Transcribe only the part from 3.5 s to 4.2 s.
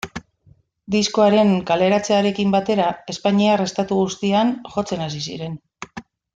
estatu